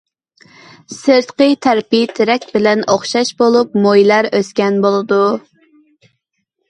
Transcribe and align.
سىرتقى 0.93 1.49
تەرىپى 1.65 1.99
تېرە 2.19 2.37
بىلەن 2.55 2.81
ئوخشاش 2.95 3.33
بولۇپ، 3.43 3.77
مويلار 3.87 4.31
ئۆسكەن 4.41 4.81
بولىدۇ. 4.87 5.21